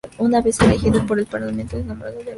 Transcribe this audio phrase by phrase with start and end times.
[0.17, 2.29] Una vez elegido por el Parlamento, es nombrado por el Rey.